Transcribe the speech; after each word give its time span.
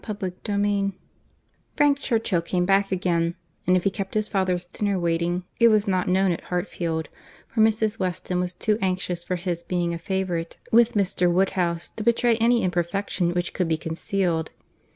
CHAPTER 0.03 0.33
VIII 0.47 0.93
Frank 1.77 1.99
Churchill 1.99 2.41
came 2.41 2.65
back 2.65 2.91
again; 2.91 3.35
and 3.67 3.77
if 3.77 3.83
he 3.83 3.91
kept 3.91 4.15
his 4.15 4.27
father's 4.29 4.65
dinner 4.65 4.97
waiting, 4.97 5.43
it 5.59 5.67
was 5.67 5.87
not 5.87 6.07
known 6.07 6.31
at 6.31 6.45
Hartfield; 6.45 7.07
for 7.47 7.61
Mrs. 7.61 7.99
Weston 7.99 8.39
was 8.39 8.55
too 8.55 8.79
anxious 8.81 9.23
for 9.23 9.35
his 9.35 9.61
being 9.61 9.93
a 9.93 9.99
favourite 9.99 10.57
with 10.71 10.93
Mr. 10.93 11.31
Woodhouse, 11.31 11.87
to 11.89 12.03
betray 12.03 12.35
any 12.37 12.63
imperfection 12.63 13.35
which 13.35 13.53
could 13.53 13.67
be 13.67 13.77
concealed. 13.77 14.49